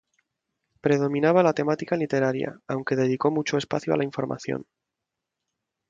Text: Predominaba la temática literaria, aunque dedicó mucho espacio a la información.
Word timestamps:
Predominaba 0.81 1.43
la 1.43 1.53
temática 1.53 1.95
literaria, 1.95 2.59
aunque 2.67 2.95
dedicó 2.95 3.29
mucho 3.29 3.55
espacio 3.59 3.93
a 3.93 3.97
la 3.97 4.03
información. 4.03 4.65